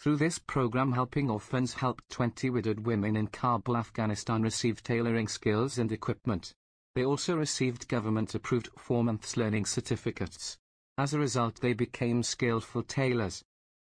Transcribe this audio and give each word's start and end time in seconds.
Through 0.00 0.18
this 0.18 0.38
program 0.38 0.92
Helping 0.92 1.28
Orphans 1.28 1.74
helped 1.74 2.08
20 2.10 2.50
widowed 2.50 2.86
women 2.86 3.16
in 3.16 3.26
Kabul, 3.26 3.76
Afghanistan 3.76 4.42
receive 4.42 4.80
tailoring 4.80 5.26
skills 5.26 5.76
and 5.76 5.90
equipment. 5.90 6.54
They 6.94 7.04
also 7.04 7.36
received 7.36 7.88
government-approved 7.88 8.68
four 8.78 9.02
months 9.02 9.36
learning 9.36 9.66
certificates. 9.66 10.56
As 10.96 11.14
a 11.14 11.18
result 11.18 11.60
they 11.60 11.72
became 11.72 12.22
skillful 12.22 12.84
tailors. 12.84 13.42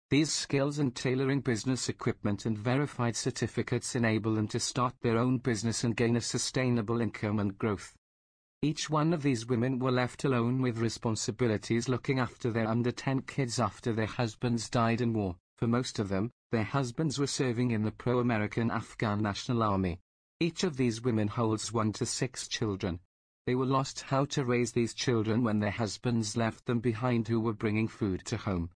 These 0.09 0.33
skills 0.33 0.79
and 0.79 0.97
tailoring 0.97 1.43
business 1.43 1.91
equipment 1.91 2.47
and 2.47 2.57
verified 2.57 3.15
certificates 3.15 3.95
enable 3.95 4.37
them 4.37 4.49
to 4.49 4.59
start 4.59 4.95
their 5.03 5.19
own 5.19 5.37
business 5.37 5.85
and 5.85 5.95
gain 5.95 6.17
a 6.17 6.23
sustainable 6.23 7.03
income 7.03 7.39
and 7.39 7.59
growth. 7.59 7.95
Each 8.63 8.89
one 8.89 9.13
of 9.13 9.23
these 9.23 9.45
women 9.45 9.79
were 9.79 9.93
left 9.93 10.25
alone 10.25 10.63
with 10.63 10.79
responsibilities 10.79 11.91
looking 11.91 12.19
after 12.19 12.51
their 12.51 12.67
under 12.67 12.91
10 12.91 13.21
kids 13.23 13.61
after 13.61 13.93
their 13.93 14.07
husbands 14.07 14.71
died 14.71 15.03
in 15.03 15.13
war. 15.13 15.37
For 15.61 15.69
most 15.69 15.99
of 15.99 16.09
them, 16.09 16.31
their 16.53 16.65
husbands 16.65 17.19
were 17.19 17.27
serving 17.27 17.71
in 17.71 17.83
the 17.83 17.93
pro-American 17.93 18.71
Afghan 18.71 19.21
National 19.21 19.63
Army. 19.63 20.01
Each 20.41 20.65
of 20.65 20.79
these 20.79 21.03
women 21.03 21.29
holds 21.29 21.71
one 21.71 21.93
to 21.93 22.07
six 22.07 22.49
children. 22.49 23.01
They 23.45 23.55
were 23.55 23.67
lost 23.67 24.01
how 24.01 24.25
to 24.27 24.45
raise 24.45 24.73
these 24.73 24.95
children 24.95 25.45
when 25.45 25.61
their 25.61 25.71
husbands 25.71 26.35
left 26.35 26.65
them 26.65 26.81
behind 26.81 27.29
who 27.29 27.41
were 27.41 27.53
bringing 27.53 27.89
food 27.89 28.25
to 28.25 28.39
home. 28.39 28.71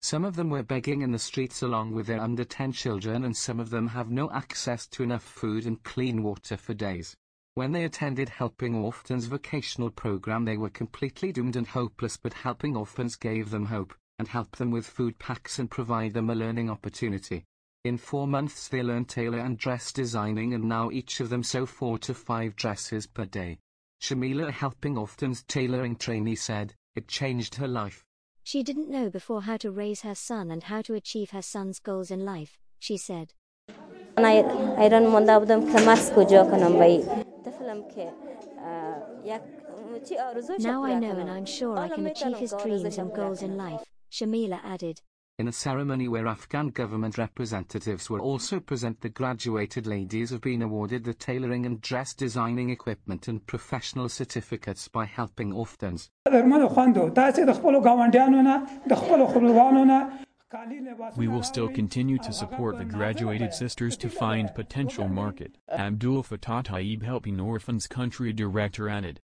Some 0.00 0.24
of 0.24 0.36
them 0.36 0.48
were 0.48 0.62
begging 0.62 1.02
in 1.02 1.10
the 1.10 1.18
streets 1.18 1.60
along 1.60 1.92
with 1.92 2.06
their 2.06 2.20
under 2.20 2.44
10 2.44 2.70
children 2.70 3.24
and 3.24 3.36
some 3.36 3.58
of 3.58 3.70
them 3.70 3.88
have 3.88 4.08
no 4.08 4.30
access 4.30 4.86
to 4.88 5.02
enough 5.02 5.24
food 5.24 5.66
and 5.66 5.82
clean 5.82 6.22
water 6.22 6.56
for 6.56 6.72
days. 6.72 7.16
When 7.54 7.72
they 7.72 7.82
attended 7.84 8.28
Helping 8.28 8.76
Orphans 8.76 9.26
vocational 9.26 9.90
program 9.90 10.44
they 10.44 10.56
were 10.56 10.70
completely 10.70 11.32
doomed 11.32 11.56
and 11.56 11.66
hopeless 11.66 12.16
but 12.16 12.32
Helping 12.32 12.76
Orphans 12.76 13.16
gave 13.16 13.50
them 13.50 13.66
hope, 13.66 13.92
and 14.22 14.28
help 14.28 14.54
them 14.54 14.70
with 14.70 14.86
food 14.86 15.18
packs 15.18 15.58
and 15.58 15.68
provide 15.68 16.14
them 16.14 16.30
a 16.30 16.34
learning 16.36 16.70
opportunity. 16.70 17.44
In 17.82 17.98
four 17.98 18.28
months 18.28 18.68
they 18.68 18.80
learn 18.80 19.04
tailor 19.04 19.40
and 19.40 19.58
dress 19.58 19.90
designing 19.90 20.54
and 20.54 20.62
now 20.62 20.92
each 20.92 21.18
of 21.18 21.28
them 21.28 21.42
sew 21.42 21.66
four 21.66 21.98
to 21.98 22.14
five 22.14 22.54
dresses 22.54 23.04
per 23.08 23.24
day. 23.24 23.58
Shamila 24.00 24.52
helping 24.52 24.96
Orphans' 24.96 25.42
tailoring 25.42 25.96
trainee 25.96 26.36
said, 26.36 26.74
it 26.94 27.08
changed 27.08 27.56
her 27.56 27.66
life. 27.66 28.04
She 28.44 28.62
didn't 28.62 28.88
know 28.88 29.10
before 29.10 29.42
how 29.42 29.56
to 29.56 29.72
raise 29.72 30.02
her 30.02 30.14
son 30.14 30.52
and 30.52 30.62
how 30.62 30.82
to 30.82 30.94
achieve 30.94 31.30
her 31.30 31.42
son's 31.42 31.80
goals 31.80 32.12
in 32.12 32.24
life, 32.24 32.60
she 32.78 32.96
said. 32.96 33.32
Now 40.58 40.84
I 40.84 40.94
know 40.98 41.16
and 41.18 41.30
I'm 41.30 41.44
sure 41.44 41.76
I 41.76 41.88
can 41.88 42.06
achieve 42.06 42.36
his 42.36 42.54
dreams 42.62 42.98
and 42.98 43.12
goals 43.12 43.42
in 43.42 43.56
life, 43.56 43.82
Shamila 44.12 44.60
added. 44.62 45.00
In 45.38 45.48
a 45.48 45.52
ceremony 45.52 46.06
where 46.06 46.26
Afghan 46.26 46.68
government 46.68 47.16
representatives 47.16 48.10
were 48.10 48.20
also 48.20 48.60
present 48.60 49.00
the 49.00 49.08
graduated 49.08 49.86
ladies 49.86 50.28
have 50.28 50.42
been 50.42 50.60
awarded 50.60 51.04
the 51.04 51.14
tailoring 51.14 51.64
and 51.64 51.80
dress 51.80 52.12
designing 52.12 52.68
equipment 52.68 53.26
and 53.26 53.46
professional 53.46 54.10
certificates 54.10 54.86
by 54.88 55.06
helping 55.06 55.50
orphans. 55.54 56.10
We 61.16 61.28
will 61.28 61.42
still 61.42 61.68
continue 61.70 62.18
to 62.18 62.32
support 62.34 62.76
the 62.76 62.84
graduated 62.84 63.54
sisters 63.54 63.96
to 63.96 64.10
find 64.10 64.54
potential 64.54 65.08
market, 65.08 65.56
Abdul 65.70 66.22
Fattah 66.24 66.64
Taib 66.64 67.02
Helping 67.02 67.40
Orphans 67.40 67.86
Country 67.86 68.34
Director 68.34 68.90
added. 68.90 69.20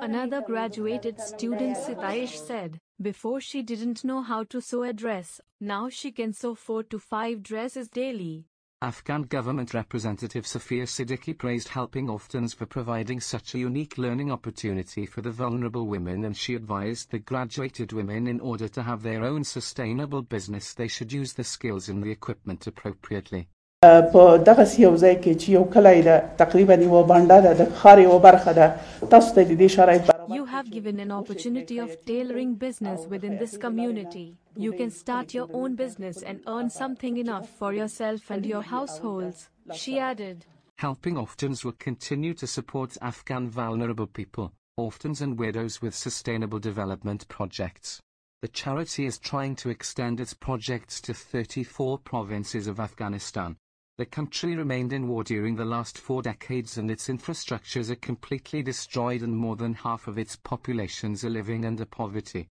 Another 0.00 0.40
graduated 0.40 1.20
student 1.20 1.76
Sitaish 1.76 2.46
said, 2.46 2.80
before 3.02 3.42
she 3.42 3.62
didn't 3.62 4.04
know 4.04 4.22
how 4.22 4.44
to 4.44 4.62
sew 4.62 4.84
a 4.84 4.94
dress, 4.94 5.38
now 5.60 5.90
she 5.90 6.10
can 6.10 6.32
sew 6.32 6.54
4 6.54 6.84
to 6.84 6.98
5 6.98 7.42
dresses 7.42 7.88
daily. 7.88 8.46
Afghan 8.80 9.22
government 9.24 9.74
representative 9.74 10.46
Safia 10.46 10.84
Siddiqui 10.84 11.36
praised 11.36 11.68
Helping 11.68 12.08
Orphans 12.08 12.54
for 12.54 12.64
providing 12.64 13.20
such 13.20 13.54
a 13.54 13.58
unique 13.58 13.98
learning 13.98 14.32
opportunity 14.32 15.04
for 15.04 15.20
the 15.20 15.30
vulnerable 15.30 15.86
women 15.86 16.24
and 16.24 16.34
she 16.34 16.54
advised 16.54 17.10
the 17.10 17.18
graduated 17.18 17.92
women 17.92 18.26
in 18.26 18.40
order 18.40 18.68
to 18.68 18.82
have 18.82 19.02
their 19.02 19.24
own 19.24 19.44
sustainable 19.44 20.22
business 20.22 20.72
they 20.72 20.88
should 20.88 21.12
use 21.12 21.34
the 21.34 21.44
skills 21.44 21.90
and 21.90 22.02
the 22.02 22.10
equipment 22.10 22.66
appropriately. 22.66 23.48
په 23.83 24.23
دغه 24.49 24.63
یو 24.85 24.93
ځای 25.03 25.15
کې 25.23 25.31
چې 25.41 25.47
یو 25.57 25.63
کلی 25.73 26.01
ده 26.07 26.15
تقریبا 26.41 26.75
یو 26.83 26.99
بانډه 27.11 27.37
ده 27.45 27.51
د 27.59 27.61
ښار 27.79 27.97
یو 28.07 28.19
برخه 28.27 28.51
ده 28.59 28.67
تاسو 29.13 29.29
ته 29.35 29.41
د 29.49 29.51
دې 29.61 29.67
شرایط 29.77 30.03
You 30.39 30.45
have 30.55 30.67
given 30.77 30.97
an 31.05 31.11
opportunity 31.11 31.77
of 31.85 31.89
tailoring 32.09 32.51
business 32.65 32.99
within 33.13 33.33
this 33.41 33.53
community. 33.65 34.27
You 34.65 34.71
can 34.79 34.91
start 35.01 35.33
your 35.37 35.47
own 35.59 35.75
business 35.83 36.17
and 36.29 36.37
earn 36.53 36.69
something 36.81 37.17
enough 37.23 37.47
for 37.59 37.71
yourself 37.79 38.31
and 38.33 38.45
your 38.51 38.63
households, 38.75 39.39
she 39.81 39.99
added. 40.11 40.37
Helping 40.85 41.17
Orphans 41.17 41.65
will 41.65 41.77
continue 41.87 42.33
to 42.41 42.47
support 42.47 42.97
Afghan 43.11 43.49
vulnerable 43.49 44.09
people, 44.19 44.47
orphans 44.77 45.19
and 45.25 45.37
widows 45.43 45.81
with 45.83 46.03
sustainable 46.07 46.61
development 46.69 47.27
projects. 47.27 47.99
The 48.43 48.53
charity 48.61 49.03
is 49.11 49.17
trying 49.31 49.55
to 49.61 49.69
extend 49.75 50.15
its 50.21 50.33
projects 50.47 51.01
to 51.01 51.13
34 51.13 51.97
provinces 52.11 52.67
of 52.67 52.79
Afghanistan. 52.79 53.57
The 53.98 54.06
country 54.06 54.54
remained 54.54 54.92
in 54.92 55.08
war 55.08 55.24
during 55.24 55.56
the 55.56 55.64
last 55.64 55.98
four 55.98 56.22
decades 56.22 56.78
and 56.78 56.88
its 56.88 57.08
infrastructures 57.08 57.90
are 57.90 57.96
completely 57.96 58.62
destroyed 58.62 59.22
and 59.22 59.36
more 59.36 59.56
than 59.56 59.74
half 59.74 60.06
of 60.06 60.16
its 60.16 60.36
populations 60.36 61.24
are 61.24 61.30
living 61.30 61.64
under 61.64 61.84
poverty. 61.84 62.46